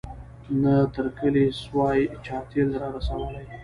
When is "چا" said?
2.25-2.37